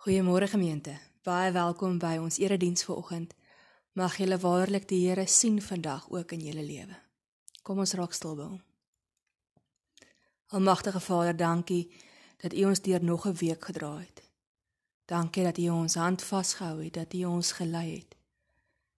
[0.00, 0.94] Goeiemôre gemeente.
[1.22, 3.34] Baie welkom by ons erediens vanoggend.
[3.92, 6.96] Mag julle waarlik die Here sien vandag ook in julle lewe.
[7.62, 8.62] Kom ons raak stil by hom.
[10.56, 11.82] Almagtige Vader, dankie
[12.40, 14.22] dat U ons deur nog 'n week gedra het.
[15.04, 18.16] Dankie dat U ons hand vasgehou het, dat U ons gelei het.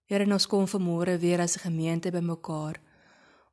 [0.05, 2.79] Here, ons kom vanmôre weer as 'n gemeente bymekaar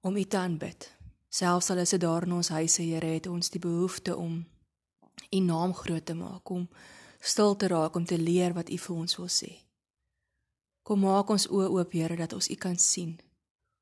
[0.01, 0.96] om U te aanbid.
[1.29, 4.46] Selfs al is dit daar in ons huise, Here, het ons die behoefte om
[5.30, 6.69] U naam groot te maak, om
[7.20, 9.51] stil te raak om te leer wat U vir ons wil sê.
[10.83, 13.20] Kom maak ons oë oop, Here, dat ons U kan sien.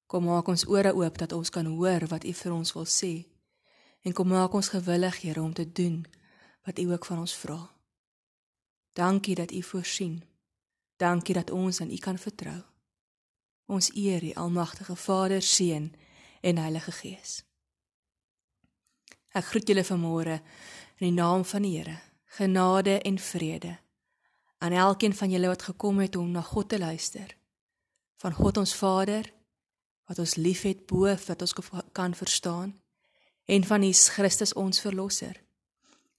[0.06, 3.12] Kom maak ons ore oop dat ons kan hoor wat U vir ons wil sê.
[4.02, 6.04] En kom maak ons gewillig, Here, om te doen
[6.66, 7.60] wat U ook van ons vra.
[8.92, 10.24] Dankie dat U voorsien.
[10.98, 12.58] Dankie dat ons aan U kan vertrou.
[13.66, 15.94] Ons eer U almagtige Vader, Seun
[16.40, 17.44] en Heilige Gees.
[19.30, 20.40] Ek groet julle vanmôre
[20.98, 23.78] in die naam van die Here genade en vrede
[24.58, 27.36] aan elkeen van julle wat gekom het om na God te luister.
[28.16, 29.32] Van God ons Vader
[30.04, 31.54] wat ons liefhet bo wat ons
[31.92, 32.74] kan verstaan
[33.44, 35.42] en van Jesus Christus ons verlosser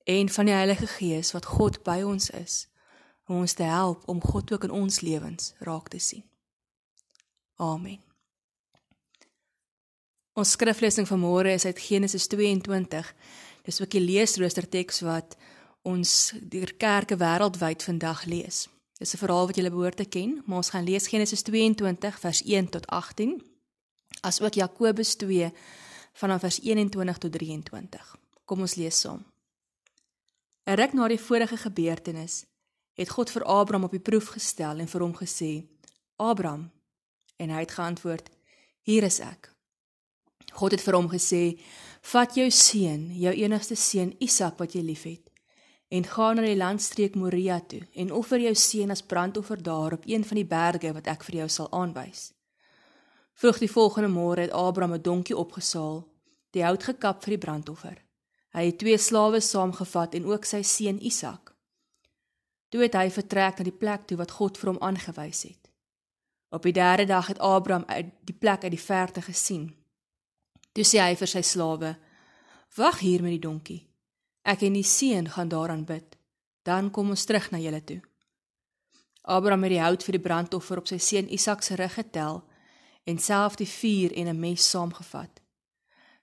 [0.04, 2.68] en van die Heilige Gees wat God by ons is
[3.26, 6.24] om ons te help om God ook in ons lewens raak te sien.
[7.56, 8.00] Amen.
[10.34, 13.14] Ons skriflesing van môre is uit Genesis 22.
[13.68, 15.36] Dis ook die leesrooster teks wat
[15.82, 18.68] ons deur kerke wêreldwyd vandag lees.
[19.00, 22.44] Dis 'n verhaal wat julle behoort te ken, maar ons gaan lees Genesis 22 vers
[22.44, 23.42] 1 tot 18,
[24.22, 25.52] asook Jakobus 2
[26.14, 28.16] vanaf vers 21 tot 23.
[28.46, 29.26] Kom ons lees saam.
[30.66, 32.46] 'n Ruk na die vorige gebeurtenis
[32.94, 35.66] het God vir Abraham op die proef gestel en vir hom gesê:
[36.16, 36.72] "Abraham."
[37.38, 38.30] En hy het geantwoord:
[38.82, 39.54] "Hier is ek."
[40.54, 41.60] God het vir hom gesê:
[42.02, 45.29] "Vat jou seun, jou enigste seun Isak wat jy liefhet,
[45.90, 50.06] en gaan na die landstreek Moria toe en offer jou seun as brandoffer daar op
[50.06, 52.30] een van die berge wat ek vir jou sal aanwys.
[53.40, 56.08] Vroeg die volgende môre het Abraham 'n donkie opgesaal,
[56.52, 57.98] die hout gekap vir die brandoffer.
[58.54, 61.56] Hy het twee slawe saamgevat en ook sy seun Isak.
[62.70, 65.70] Toe het hy vertrek na die plek toe wat God vir hom aangewys het.
[66.50, 69.76] Op die derde dag het Abraham uit die plek uit die verte gesien.
[70.74, 71.98] Toe sê hy vir sy slawe:
[72.76, 73.89] "Wag hier met die donkie."
[74.42, 76.16] Ek en die seun gaan daaraan bid.
[76.64, 78.02] Dan kom ons terug na julle toe.
[79.22, 82.42] Abraham het die hout vir die brandoffer op sy seun Isak se rug getel
[83.10, 85.42] en self die vuur en 'n mes saamgevat.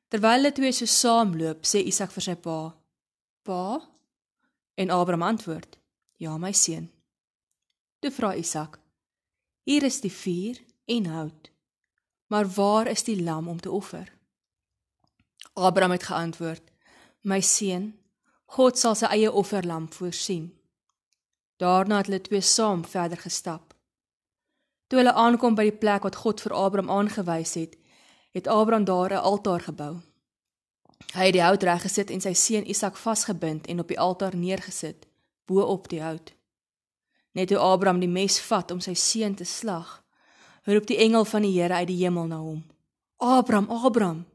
[0.08, 2.74] Terwyl hulle twee so saamloop, sê Isak vir sy pa:
[3.42, 3.80] "Pa?"
[4.74, 5.78] En Abraham antwoord:
[6.16, 6.90] "Ja, my seun."
[8.00, 8.80] Toe vra Isak:
[9.64, 11.50] "Hier is die vuur en hout,
[12.26, 14.12] maar waar is die lam om te offer?"
[15.54, 16.70] Abraham het geantwoord:
[17.22, 17.98] "My seun,
[18.46, 20.52] God sal sy eie offerlam voorsien.
[21.56, 23.74] Daarna het hulle twee saam verder gestap.
[24.86, 27.74] Toe hulle aankom by die plek wat God vir Abraham aangewys het,
[28.36, 30.00] het Abraham daar 'n altaar gebou.
[31.14, 35.06] Hy het die hout reggesit en sy seun Isak vasgebind en op die altaar neergesit
[35.46, 36.34] bo op die hout.
[37.32, 40.04] Net toe Abraham die mes vat om sy seun te slag,
[40.64, 42.64] roep die engel van die Here uit die hemel na hom.
[43.16, 44.26] "Abraham, Abraham!"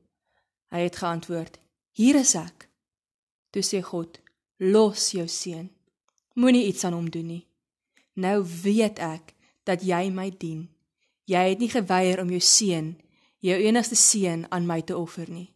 [0.69, 1.59] Hy het geantwoord:
[1.91, 2.70] "Hier is ek."
[3.51, 4.19] Toe sê God:
[4.57, 5.69] "Los jou seun.
[6.33, 7.47] Moenie iets aan hom doen nie.
[8.13, 10.69] Nou weet ek dat jy my dien.
[11.25, 13.01] Jy het nie geweier om jou seun,
[13.39, 15.53] jou enigste seun aan my te offer nie."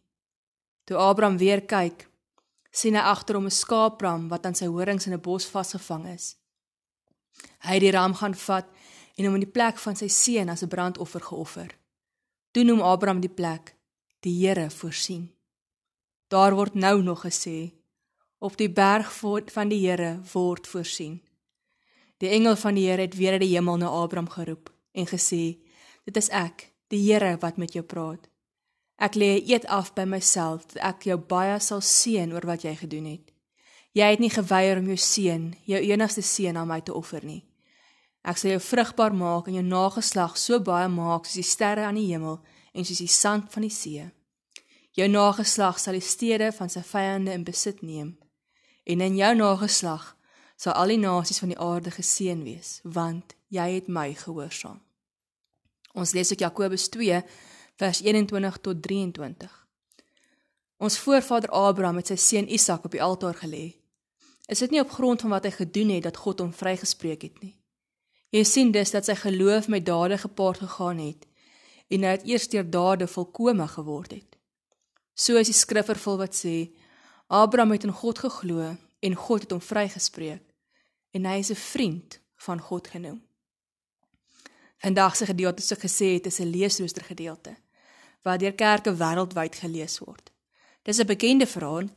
[0.84, 2.08] Toe Abraham weer kyk,
[2.70, 6.36] sien hy agter hom 'n skaapram wat aan sy horings in 'n bos vasgevang is.
[7.64, 8.68] Hy het die ram gaan vat
[9.16, 11.70] en hom in die plek van sy seun as 'n brandoffer geoffer.
[12.52, 13.74] Toe noem Abraham die plek:
[14.20, 15.32] "Die Here voorsien."
[16.28, 17.72] Daar word nou nog gesê:
[18.38, 19.12] op die berg
[19.52, 21.22] van die Here word voorsien.
[22.16, 25.58] Die engel van die Here het weer uit die hemel na Abraham geroep en gesê:
[26.04, 28.28] "Dit is ek, die Here wat met jou praat.
[28.96, 32.62] Ek lê 'n eed af by myself dat ek jou baie sal seën oor wat
[32.62, 33.32] jy gedoen het.
[33.92, 37.44] Jy het nie geweier om jou seun, jou enigste seun aan my te offer nie.
[38.24, 41.94] Ek sal jou vrugbaar maak en jou nageslag so baie maak soos die sterre aan
[41.94, 42.40] die hemel
[42.74, 44.10] en soos die sand van die see.
[44.92, 48.25] Jou nageslag sal die stede van sy vyande in besit neem."
[48.86, 50.12] En in jou nageslag
[50.56, 54.78] sal al die nasies van die aarde geseën wees, want jy het my gehoorsaam.
[55.96, 57.22] Ons lees ook Jakobus 2
[57.80, 59.52] vers 21 tot 23.
[60.76, 63.76] Ons voorvader Abraham het sy seun Isak op die altaar gelê.
[64.46, 67.40] Is dit nie op grond van wat hy gedoen het dat God hom vrygespreek het
[67.42, 67.56] nie?
[68.34, 71.26] Jy sien dus dat sy geloof met dade gepaard gegaan het
[71.88, 74.36] en hy het eers deur dade volkome geword het.
[75.14, 76.56] So is die skrif vervul wat sê
[77.26, 80.42] Abraham het in God geglo en God het hom vrygespreek
[81.10, 83.22] en hy is 'n vriend van God genoem.
[84.78, 87.56] Vandag se gedeelte se gesê het is 'n leesrooster gedeelte
[88.22, 90.32] wat deur kerke wêreldwyd gelees word.
[90.82, 91.88] Dis 'n bekende verhaal,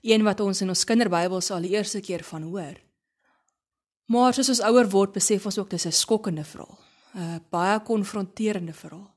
[0.00, 2.76] een wat ons in ons kinderbybels al die eerste keer van hoor.
[4.04, 6.78] Maar soos ons ouer word, besef ons ook dis 'n skokkende verhaal,
[7.14, 9.14] 'n baie konfronterende verhaal.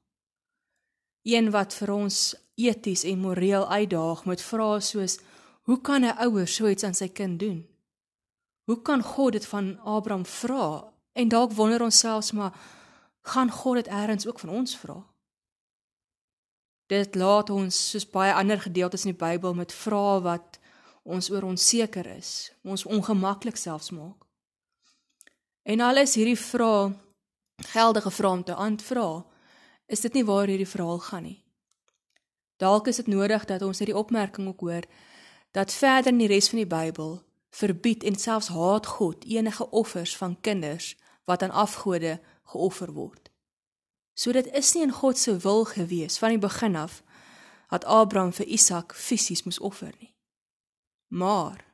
[1.23, 5.19] Een wat vir ons eties en moreel uitdaag met vrae soos:
[5.67, 7.67] Hoe kan 'n ouer so iets aan sy kind doen?
[8.63, 10.93] Hoe kan God dit van Abraham vra?
[11.11, 12.53] En dalk wonder ons selfs maar
[13.21, 15.05] gaan God dit eers ook van ons vra?
[16.85, 20.59] Dit laat ons soos baie ander gedeeltes in die Bybel met vrae wat
[21.03, 24.23] ons oor onseker is, ons ongemaklik selfs maak.
[25.63, 26.95] En alles hierdie vrae
[27.73, 29.25] geldige vrae om te aanvra,
[29.85, 31.43] is dit nie waar hierdie verhaal gaan nie.
[32.57, 34.87] Dalk is dit nodig dat ons hierdie opmerking ook hoor
[35.57, 37.15] dat verder in die res van die Bybel
[37.49, 40.91] verbied en selfs haat God enige offers van kinders
[41.25, 43.31] wat aan afgode geoffer word.
[44.13, 47.01] So dit is nie in God se wil gewees van die begin af
[47.73, 50.13] dat Abraham vir Isak fisies moes offer nie.
[51.07, 51.65] Maar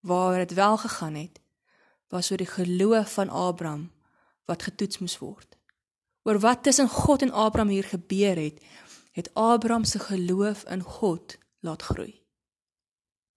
[0.00, 1.40] waar dit wel gegaan het,
[2.08, 3.90] was oor die geloof van Abraham
[4.44, 5.58] wat getoets moes word.
[6.22, 8.62] Oor wat tussen God en Abraham hier gebeur het,
[9.12, 12.26] het Abraham se geloof in God laat groei.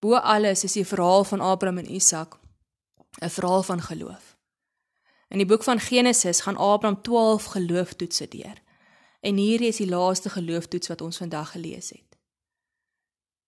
[0.01, 2.39] Bo alles is die verhaal van Abraham en Isak
[3.21, 4.38] 'n verhaal van geloof.
[5.27, 8.62] In die boek van Genesis gaan Abraham 12 gelooftoetse deur.
[9.19, 12.18] En hierdie is die laaste gelooftoets wat ons vandag gelees het.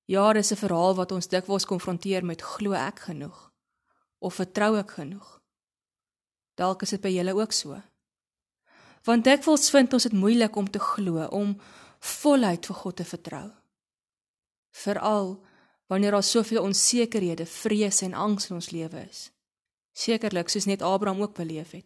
[0.05, 3.51] Ja, dis 'n verhaal wat ons dikwels konfronteer met glo ek genoeg
[4.19, 5.41] of vertrou ek genoeg?
[6.53, 7.81] Dalk is dit by julle ook so.
[9.03, 11.61] Want dikwels vind ons dit moeilik om te glo, om
[11.99, 13.51] voluit vir God te vertrou.
[14.71, 15.45] Veral
[15.93, 19.27] wanneer daar soveel onsekerhede, vrese en angs in ons lewe is.
[19.93, 21.85] Sekerlik soos net Abraham ook beleef het.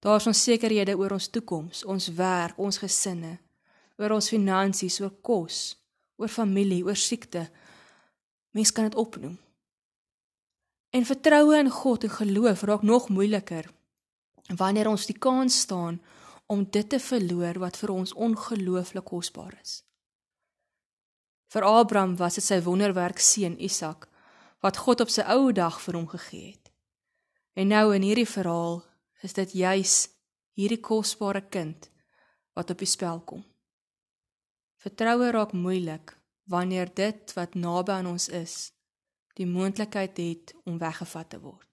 [0.00, 3.34] Daar is onsekerhede oor ons toekoms, ons werk, ons gesinne,
[4.00, 5.76] oor ons finansies, oor kos,
[6.16, 7.50] oor familie, oor siekte.
[8.56, 9.36] Mens kan dit opnoem.
[10.96, 13.68] En vertroue in God en geloof raak nog moeiliker
[14.56, 16.00] wanneer ons die kans staan
[16.46, 19.82] om dit te verloor wat vir ons ongelooflik kosbaar is.
[21.52, 24.08] Vir Abraham was dit sy wonderwerk seun Isak
[24.64, 26.72] wat God op sy ou dag vir hom gegee het.
[27.54, 28.82] En nou in hierdie verhaal
[29.22, 29.94] is dit juis
[30.58, 31.90] hierdie kosbare kind
[32.56, 33.44] wat op die spel kom.
[34.82, 36.16] Vertroue raak moeilik
[36.50, 38.72] wanneer dit wat naby aan ons is,
[39.36, 41.66] die moontlikheid het om weggevat te word.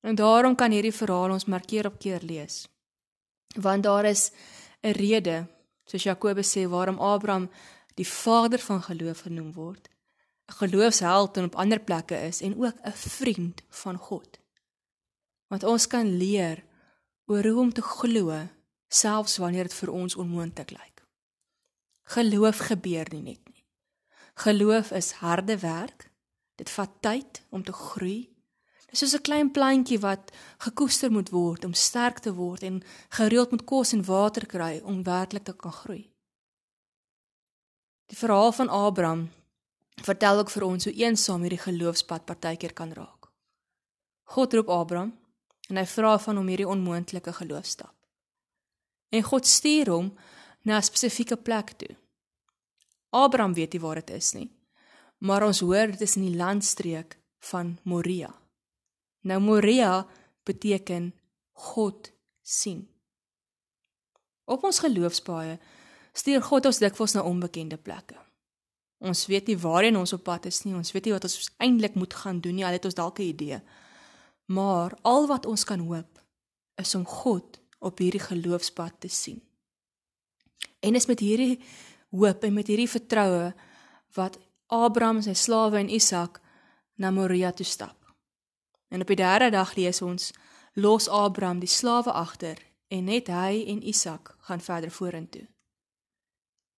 [0.00, 2.64] En daarom kan hierdie verhaal ons maar keer op keer lees.
[3.56, 4.32] Want daar is
[4.82, 5.46] 'n rede,
[5.84, 7.50] soos Jakobus sê, waarom Abraham
[8.00, 9.88] die vader van geloof genoem word.
[10.50, 14.38] 'n Geloofsheld en op ander plekke is en ook 'n vriend van God.
[15.46, 16.64] Want ons kan leer
[17.26, 18.48] oor hoe om te glo
[18.88, 20.96] selfs wanneer dit vir ons onmoontlik lyk.
[22.02, 23.64] Geloof gebeur nie net nie.
[24.34, 26.10] Geloof is harde werk.
[26.54, 28.20] Dit vat tyd om te groei.
[28.80, 32.82] Dit is soos 'n klein plantjie wat gekoester moet word om sterk te word en
[33.08, 36.10] gereeld moet kos en water kry om werklik te kan groei.
[38.10, 39.28] Die verhaal van Abraham
[40.02, 43.28] vertel ook vir ons hoe eensaam hierdie geloofspad partykeer kan raak.
[44.34, 45.12] God roep Abraham
[45.70, 47.94] en hy vra van hom hierdie onmoontlike geloofstap.
[49.14, 50.10] En God stuur hom
[50.66, 51.94] na 'n spesifieke plek toe.
[53.10, 54.50] Abraham weet nie waar dit is nie,
[55.18, 58.34] maar ons hoor dit is in die landstreek van Moria.
[59.20, 60.06] Nou Moria
[60.44, 61.14] beteken
[61.52, 62.88] God sien.
[64.44, 65.58] Op ons geloofspaaie
[66.12, 68.18] stuur God ons dikwels na onbekende plekke.
[69.00, 71.94] Ons weet nie waarheen ons op pad is nie, ons weet nie wat ons eintlik
[71.96, 73.60] moet gaan doen nie, al het ons dalk 'n idee.
[74.46, 76.20] Maar al wat ons kan hoop
[76.76, 79.40] is om God op hierdie geloofspad te sien.
[80.80, 81.60] En is met hierdie
[82.10, 83.54] hoop en met hierdie vertroue
[84.14, 86.40] wat Abraham, sy slawe en Isak
[86.94, 87.96] na Moria toe stap.
[88.88, 90.32] En op die derde dag lees ons
[90.74, 95.46] los Abraham die slawe agter en net hy en Isak gaan verder vorentoe.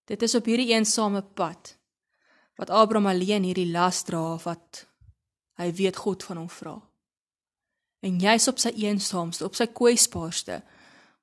[0.04, 1.76] Dit is op hierdie eensame pad
[2.58, 4.84] wat Abraham alleen hierdie las dra wat
[5.58, 6.76] hy weet God van hom vra.
[8.02, 10.60] En jy's op sy eensaamste, op sy kwesbaarste,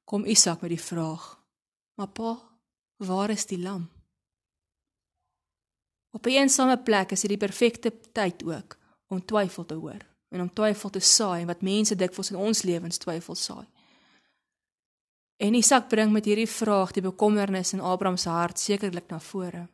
[0.07, 1.38] kom Isak met die vraag:
[1.95, 2.31] "Maar pa,
[2.98, 3.89] waar is die lam?"
[6.12, 10.41] Op 'n eensame plek is dit die perfekte tyd ook om twyfel te hoor en
[10.41, 13.67] om twyfel te saai wat mense dikwels in ons lewens twyfel saai.
[15.39, 19.69] En Isak bring met hierdie vraag die bekommernis in Abraham se hart sekerlik na vore.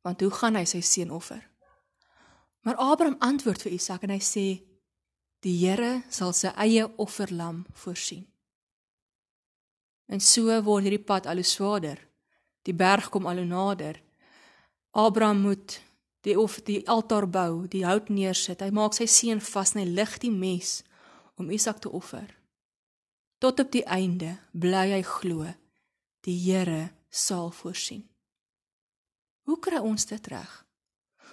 [0.00, 1.42] Want hoe gaan hy sy seun offer?
[2.64, 4.46] Maar Abraham antwoord vir Isak en hy sê:
[5.44, 8.24] Die Here sal sy eie offerlam voorsien.
[10.08, 12.00] En so word hierdie pad al hoe swaarder.
[12.64, 14.00] Die berg kom al hoe nader.
[14.96, 15.80] Abraham moet
[16.24, 18.64] die of die altaar bou, die hout neersit.
[18.64, 20.78] Hy maak sy seun vas en hy lig die mes
[21.36, 22.30] om Isak te offer.
[23.42, 25.48] Tot op die einde bly hy glo
[26.22, 28.04] die Here sal voorsien.
[29.42, 30.50] Hoe kry ons dit reg?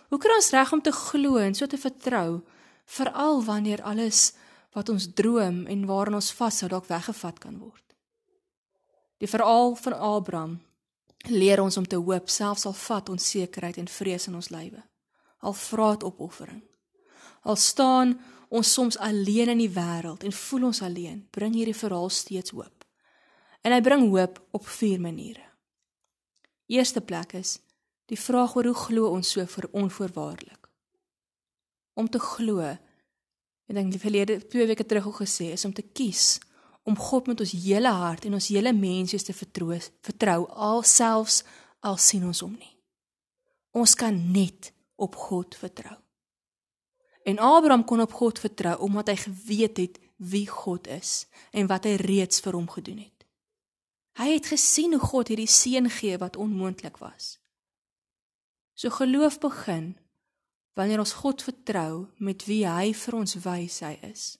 [0.10, 2.40] Hoe kry ons reg om te glo en so te vertrou
[2.90, 4.32] veral wanneer alles
[4.74, 7.86] wat ons droom en waaraan ons vashou dalk weggevat kan word?
[9.22, 10.58] Die verhaal van Abraham
[11.30, 14.82] leer ons om te hoop selfs al vat onsekerheid en vrees in ons lywe.
[15.46, 16.66] Al vra dit opoffering.
[17.46, 18.18] Al staan
[18.50, 22.86] ons soms alleen in die wêreld en voel ons alleen, bring hierdie verhaal steeds hoop.
[23.62, 25.46] En hy bring hoop op vier maniere.
[26.70, 27.58] Eerste plek is
[28.10, 30.70] die vraag oor hoe glo ons so vir onvoorwaardelik.
[32.00, 32.66] Om te glo,
[33.70, 36.40] ek het die verlede twee weke terug al gesê, is om te kies
[36.90, 39.76] om God met ons hele hart en ons hele menswees te vertrou,
[40.06, 41.44] vertrou alselfs
[41.86, 42.72] al sien ons hom nie.
[43.78, 45.96] Ons kan net op God vertrou.
[47.24, 51.84] En Abraham kon op God vertrou omdat hy geweet het wie God is en wat
[51.88, 53.26] hy reeds vir hom gedoen het.
[54.20, 57.38] Hy het gesien hoe God hierdie seën gee wat onmoontlik was.
[58.76, 59.98] So geloof begin
[60.76, 64.36] wanneer ons God vertrou met wie hy vir ons wys hy is.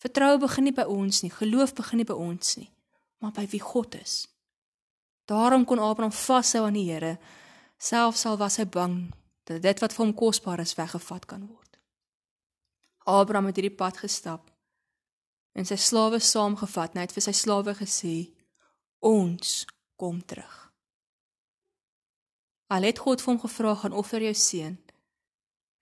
[0.00, 2.68] Vertroue begin nie by ons nie, geloof begin nie by ons nie,
[3.20, 4.26] maar by wie God is.
[5.24, 7.16] Daarom kon Abraham vashou aan die Here,
[7.80, 8.98] selfs al was hy bang
[9.46, 11.78] dat dit wat vir hom kosbaar is weggevat kan word.
[13.06, 14.50] Abraham het hierdie pad gestap
[15.56, 18.14] en sy slawe saamgevat en hy het vir sy slawe gesê:
[19.00, 19.64] "Ons
[19.96, 20.56] kom terug."
[22.74, 24.78] Al het God vir hom gevra gaan offer jou seun,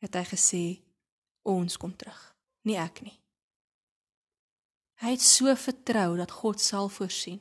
[0.05, 0.65] het hy gesê:
[1.43, 3.19] "Ons kom terug, nie ek nie."
[5.01, 7.41] Hy het so vertrou dat God sal voorsien.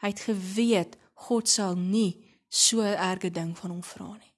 [0.00, 4.31] Hy het geweet God sal nie so 'n erge ding van hom vra nie.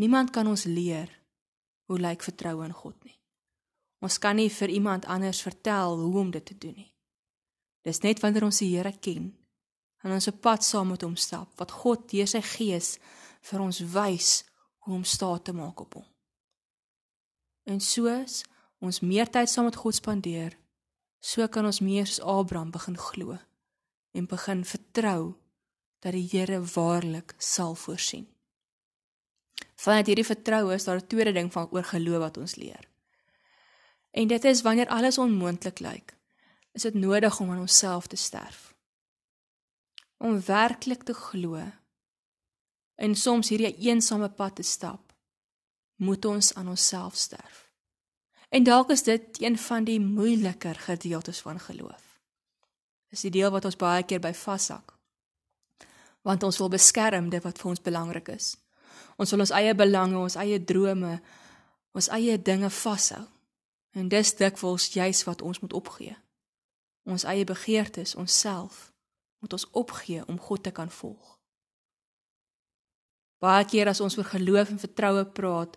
[0.00, 1.10] Niemand kan ons leer
[1.86, 3.18] hoe lyk vertroue in God nie.
[4.02, 6.90] Ons kan nie vir iemand anders vertel hoe om dit te doen nie.
[7.82, 9.32] Dis net wanneer ons die Here ken
[10.02, 12.96] en ons op pad saam met hom stap wat God deur sy gees
[13.50, 14.30] vir ons wys
[14.82, 16.08] hoe om staat te maak op hom.
[17.70, 18.42] En soos
[18.82, 20.56] ons meer tyd saam met God spandeer,
[21.22, 23.38] So kan ons meer soos Abraham begin glo
[24.12, 25.36] en begin vertrou
[26.02, 28.26] dat die Here waarlik sal voorsien.
[29.82, 32.88] Vanuit hierdie vertroue is daar 'n tweede ding van oor geloof wat ons leer.
[34.10, 36.16] En dit is wanneer alles onmoontlik lyk,
[36.72, 38.74] is dit nodig om aan onsself te sterf.
[40.16, 41.72] Om werklik te glo
[42.94, 45.12] en soms hierdie eensame pad te stap,
[45.96, 47.70] moet ons aan onsself sterf.
[48.48, 52.20] En dalk is dit een van die moeiliker gedeeltes van geloof.
[53.08, 54.92] Dis die deel wat ons baie keer by vashak.
[56.22, 58.61] Want ons wil beskerm dit wat vir ons belangrik is.
[59.16, 61.18] Ons wil ons eie belange, ons eie drome,
[61.92, 63.24] ons eie dinge vashou.
[63.92, 66.16] En dis dikwels juis wat ons moet opgee.
[67.04, 68.90] Ons eie begeertes, onsself
[69.42, 71.38] moet ons opgee om God te kan volg.
[73.42, 75.74] Baie keer as ons oor geloof en vertroue praat,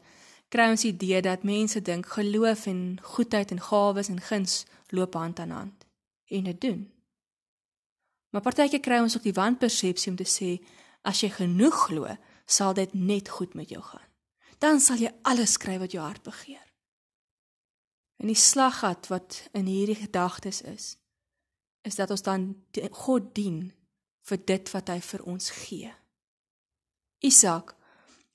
[0.53, 4.63] kry ons idee dat mense dink geloof en goedheid en gawes en guns
[4.93, 5.87] loop hand aan hand
[6.29, 6.83] en dit doen.
[8.29, 10.51] Maar partykeer kry ons ook die wanpersepsie om te sê
[11.05, 12.13] as jy genoeg glo,
[12.45, 14.07] sal dit net goed met jou gaan.
[14.57, 16.63] Dan sal jy alles kry wat jou hart begeer.
[18.21, 20.95] En die slaggat wat in hierdie gedagtes is,
[21.83, 22.53] is dat ons dan
[23.05, 23.73] God dien
[24.25, 25.91] vir dit wat hy vir ons gee.
[27.25, 27.75] Isak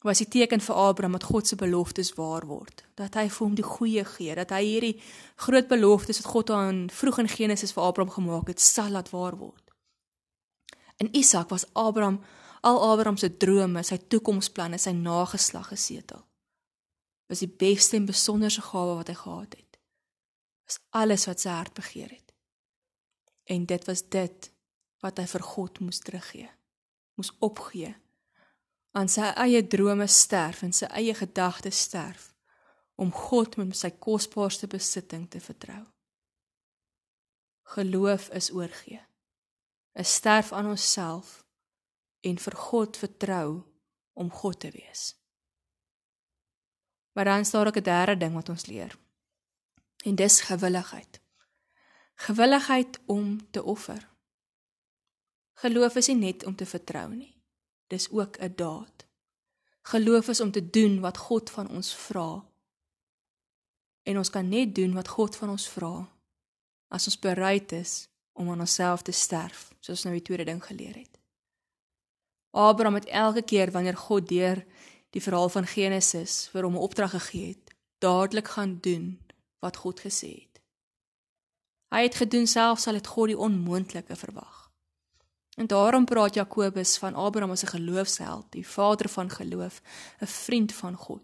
[0.05, 3.57] was die teken vir Abraham dat God se beloftes waar word, dat hy vir hom
[3.57, 4.95] die goeie gee, dat hy hierdie
[5.45, 9.37] groot beloftes wat God aan vroeg in Genesis vir Abraham gemaak het, sal laat waar
[9.37, 9.65] word.
[11.01, 12.21] In Isak was Abraham
[12.61, 16.23] al Abraham se drome, sy toekomsplanne, sy nageslag gesetel.
[17.31, 19.79] Was die beste en besonderse gawe wat hy gehad het.
[20.67, 22.35] Was alles wat sy hart begeer het.
[23.51, 24.51] En dit was dit
[25.01, 26.51] wat hy vir God moes teruggee.
[27.17, 27.95] Moes opgee
[28.93, 32.31] aan sy eie drome sterf en sy eie gedagtes sterf
[33.01, 35.85] om God met sy kosbaarste besitting te vertrou.
[37.75, 39.01] Geloof is oorgee.
[39.95, 41.45] 'n Sterf aan onsself
[42.21, 43.63] en vir God vertrou
[44.13, 45.17] om God te wees.
[47.13, 48.99] Maar dan staan ook 'n derde ding wat ons leer.
[50.05, 51.21] En dis gewilligheid.
[52.15, 54.09] Gewilligheid om te offer.
[55.55, 57.41] Geloof is nie net om te vertrou nie
[57.91, 59.07] dis ook 'n daad.
[59.83, 62.45] Geloof is om te doen wat God van ons vra.
[64.03, 66.13] En ons kan net doen wat God van ons vra
[66.89, 70.95] as ons bereid is om aan onsself te sterf, soos nou die tweede ding geleer
[70.95, 71.20] het.
[72.51, 74.65] Abraham het elke keer wanneer God deur
[75.11, 79.21] die verhaal van Genesis vir hom 'n opdrag gegee het, dadelik gaan doen
[79.59, 80.61] wat God gesê het.
[81.91, 84.71] Hy het gedoen selfs al het God die onmoontlike verwag.
[85.57, 89.83] En daarom praat Jakobus van Abraham as 'n geloofsheld, die vader van geloof,
[90.21, 91.23] 'n vriend van God.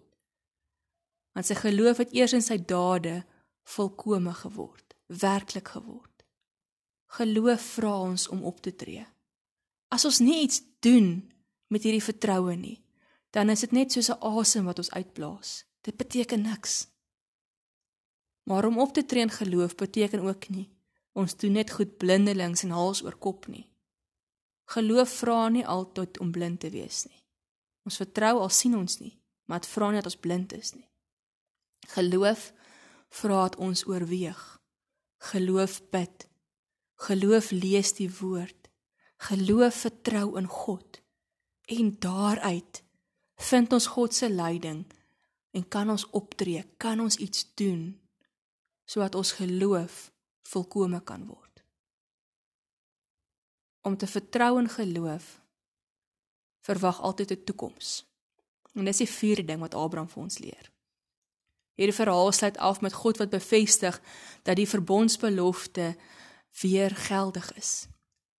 [1.32, 3.24] Want sy geloof het eers in sy dade
[3.62, 6.24] volkome geword, werklik geword.
[7.06, 9.06] Geloof vra ons om op te tree.
[9.96, 11.24] As ons nie iets doen
[11.72, 12.76] met hierdie vertroue nie,
[13.32, 15.64] dan is dit net soos 'n asem wat ons uitblaas.
[15.80, 16.88] Dit beteken niks.
[18.44, 20.68] Maar om op te tree in geloof beteken ook nie
[21.16, 23.64] ons doen net goed blindelings en hals oor kop nie.
[24.74, 27.22] Geloof vra nie altyd om blind te wees nie.
[27.88, 29.14] Ons vertrou al sien ons nie,
[29.46, 30.88] maar dit vra nie dat ons blind is nie.
[31.94, 32.52] Geloof
[33.22, 34.42] vra dat ons oorweeg.
[35.30, 36.28] Geloof bid.
[37.08, 38.65] Geloof lees die woord.
[39.16, 41.00] Geloof vertrou in God.
[41.64, 42.82] En daaruit
[43.34, 44.86] vind ons God se leiding
[45.50, 48.00] en kan ons optree, kan ons iets doen
[48.84, 50.12] sodat ons geloof
[50.46, 51.46] volkome kan word
[53.86, 55.26] om te vertrou en geloof
[56.66, 58.06] verwag altyd 'n toekoms.
[58.74, 60.72] En dis die vierde ding wat Abraham vir ons leer.
[61.74, 64.00] Hierdie verhaal sluit af met God wat bevestig
[64.42, 65.96] dat die verbondsbelofte
[66.60, 67.86] weer geldig is.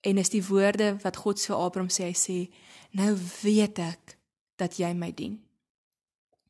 [0.08, 2.38] En is die woorde wat God vir Abraham sê, hy sê:
[2.96, 3.12] "Nou
[3.44, 4.18] weet ek
[4.56, 5.42] dat jy my dien."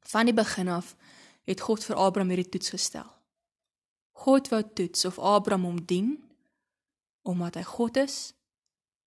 [0.06, 0.96] Van die begin af
[1.48, 3.08] het God vir Abraham hierdie toets gestel.
[4.18, 6.16] God wou toets of Abraham hom dien
[7.28, 8.34] omdat hy God is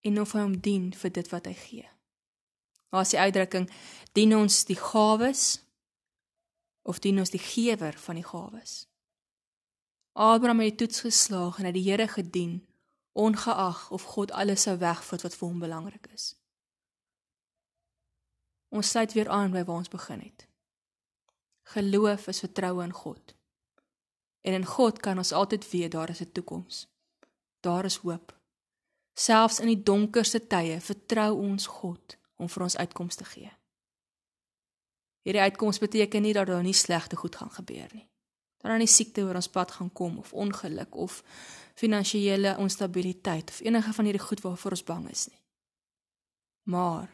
[0.06, 1.88] en of hy hom dien vir dit wat hy gee.
[2.90, 3.66] Maar as die uitdrukking
[4.12, 5.60] dien ons die gawes
[6.82, 8.86] of dien ons die gewer van die gawes.
[10.12, 12.60] Abraham het toets geslaag en het die Here gedien
[13.12, 16.34] ongeag of God alles sou wegvat wat vir hom belangrik is.
[18.68, 20.46] Ons sluit weer aan by waar ons begin het.
[21.74, 23.34] Geloof is vertroue in God.
[24.40, 26.86] En in God kan ons altyd weet daar is 'n toekoms.
[27.60, 28.38] Daar is hoop.
[29.14, 33.52] Selfs in die donkerste tye vertrou ons God om vir ons uitkomste te gee.
[35.20, 38.08] Hierdie uitkoms beteken nie dat daar nie slegte goed gaan gebeur nie.
[38.56, 41.22] Dat daar nie siekte oor ons pad gaan kom of ongeluk of
[41.80, 45.42] finansiële onstabiliteit of enige van hierdie goed waarvoor ons bang is nie.
[46.68, 47.08] Maar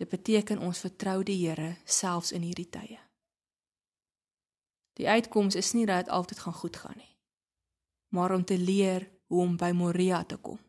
[0.00, 3.00] dit beteken ons vertrou die Here selfs in hierdie tye.
[4.96, 7.12] Die uitkoms is nie dat dit altyd gaan goed gaan nie.
[8.08, 10.60] Maar om te leer hoe om by Moria te kom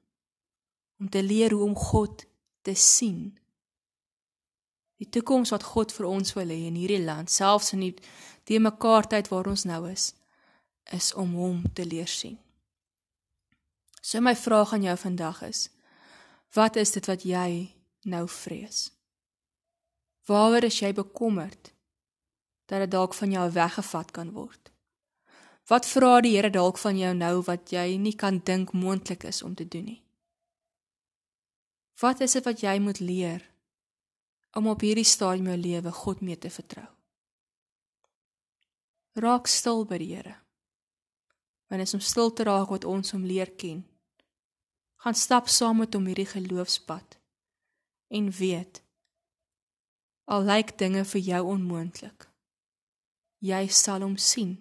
[0.99, 2.25] om te leer hoe om God
[2.62, 3.38] te sien.
[4.97, 7.93] Die toekoms wat God vir ons wil hê in hierdie land, selfs in die
[8.47, 10.13] te mekaar tyd waar ons nou is,
[10.95, 12.38] is om hom te leer sien.
[14.08, 15.70] So my vraag aan jou vandag is:
[16.56, 17.76] Wat is dit wat jy
[18.08, 18.86] nou vrees?
[20.28, 21.74] Waaroor is jy bekommerd
[22.72, 24.72] dat dit dalk van jou weggevat kan word?
[25.67, 29.41] Wat vra die Here dalk van jou nou wat jy nie kan dink moontlik is
[29.43, 30.04] om te doen nie?
[32.00, 33.43] Wat is dit wat jy moet leer
[34.56, 36.88] om op hierdie stadium jou lewe God mee te vertrou?
[39.20, 40.38] Raak stil by die Here.
[41.67, 43.84] Wanneer ons stil te raak wat ons hom leer ken,
[45.03, 47.17] gaan stap saam met hom hierdie geloofspad
[48.07, 48.81] en weet
[50.27, 52.27] al lyk dinge vir jou onmoontlik,
[53.39, 54.57] jy sal hom sien.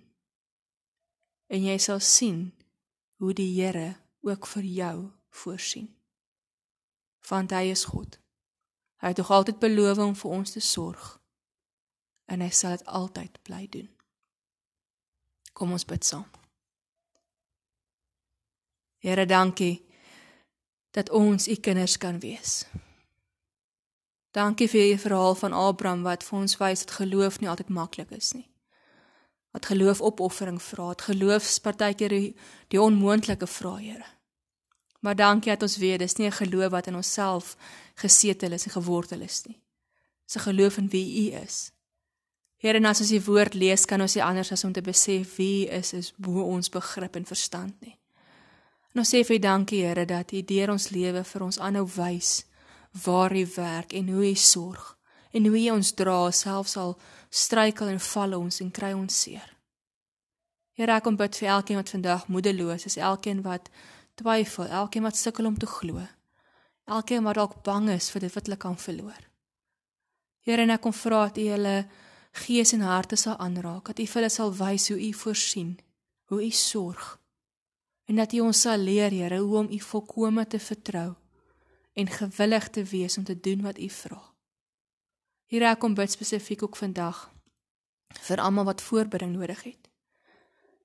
[1.50, 2.52] En jy sal sien
[3.22, 3.96] hoe die Here
[4.26, 4.96] ook vir jou
[5.42, 5.92] voorsien
[7.26, 8.18] want hy is God.
[9.02, 11.16] Hy het nog altyd beloof om vir ons te sorg.
[12.30, 13.88] En hy sal dit altyd bly doen.
[15.52, 16.26] Kom ons bid saam.
[19.02, 19.85] Here, dankie
[20.96, 22.64] dat ons u kinders kan wees.
[24.32, 28.12] Dankie vir die verhaal van Abraham wat vir ons wys dat geloof nie altyd maklik
[28.16, 28.48] is nie.
[29.52, 32.34] Dat geloof opoffering vra, dat geloof partykeer die,
[32.72, 34.04] die onmoontlike vra, Here.
[35.00, 37.56] Maar dankie dat ons weet dis nie 'n geloof wat in onsself
[37.94, 39.60] gesetel is en gewortel is nie.
[40.24, 41.72] Dis 'n geloof in wie U is.
[42.56, 45.66] Here, as ons die woord lees, kan ons nie anders as om te besef wie
[45.66, 47.98] U is is bo ons begrip en verstand nie.
[48.96, 51.82] En ons sê vir U dankie, Here, dat U deur ons lewe vir ons aanhou
[51.98, 52.46] wys
[53.04, 54.94] waar U werk en hoe U sorg
[55.36, 56.94] en hoe U ons dra selfs al
[57.28, 59.50] struikel en val ons en kry ons seer.
[60.80, 63.68] Here, ek kom bid vir elkeen wat vandag moedeloos is, elkeen wat
[64.16, 66.00] twyfel, elkeen wat sukkel om te glo.
[66.88, 69.20] Elkeen wat dalk bang is vir dit wat hulle kan verloor.
[70.40, 71.76] Here, en ek kom vra dat U hulle
[72.46, 75.76] gees en harte sal aanraak, dat U vir hulle sal wys hoe U voorsien,
[76.32, 77.18] hoe U sorg.
[78.06, 81.14] En dat U ons sal leer, Here, hoe om U volkome te vertrou
[81.96, 84.20] en gewillig te wees om te doen wat U vra.
[85.46, 87.26] Hier ek kom bid spesifiek ook vandag
[88.26, 89.90] vir almal wat voorbereiding nodig het.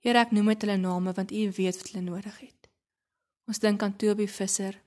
[0.02, 2.70] Here, ek noem met hulle name want U weet wat hulle nodig het.
[3.50, 4.78] Ons dink aan Toby Visser,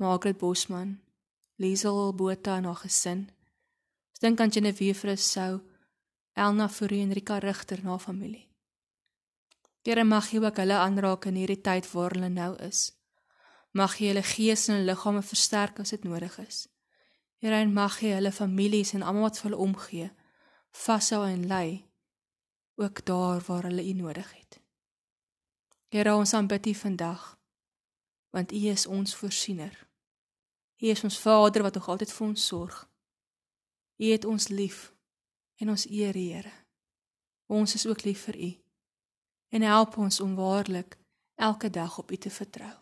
[0.00, 1.00] Margaret Bosman,
[1.60, 3.26] Liesel Botha en haar gesin.
[4.14, 5.60] Ons dink aan Genevieve Rousseau,
[6.32, 8.49] Elna Fourie en Rika Rigter na familie.
[9.82, 12.90] Here mag jy ook hulle aanraak in hierdie tyd waar hulle nou is.
[13.72, 16.66] Mag jy hulle gees en liggame versterk as dit nodig is.
[17.40, 20.10] Here en mag jy hulle families en almal wat vir hulle omgee,
[20.84, 21.86] vashou en lei
[22.80, 24.60] ook daar waar hulle U nodig het.
[25.88, 27.38] Here ons aanbid U vandag
[28.30, 29.74] want U is ons voorsiener.
[30.78, 32.76] U is ons Vader wat nog altyd vir ons sorg.
[33.96, 34.92] U het ons lief
[35.56, 36.52] en ons eer Here.
[37.46, 38.50] Ons is ook lief vir U.
[39.50, 40.98] En help ons om waarlik
[41.34, 42.74] elke dag op U te vertrou.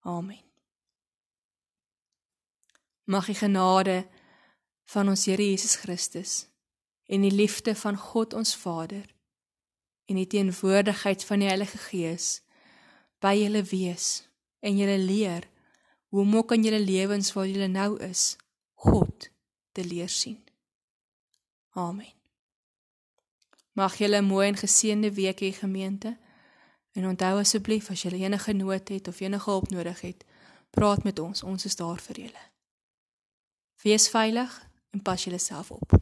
[0.00, 0.42] Amen.
[3.04, 4.06] Mag die genade
[4.84, 6.48] van ons Here Jesus Christus
[7.08, 9.06] en die liefde van God ons Vader
[10.08, 12.28] en die teenwoordigheid van die Heilige Gees
[13.20, 14.28] by julle wees
[14.64, 15.48] en julle leer
[16.08, 18.36] hoe om ook in julle lewens waar julle nou is
[18.74, 19.30] God
[19.72, 20.40] te leer sien.
[21.76, 22.17] Amen.
[23.78, 26.16] Mag julle mooi en geseënde week hê gemeente.
[26.98, 30.24] En onthou asseblief as jy enige nood het of enige hulp nodig het,
[30.74, 31.42] praat met ons.
[31.42, 32.44] Ons is daar vir julle.
[33.82, 34.56] Wees veilig
[34.90, 35.94] en pas julleself op.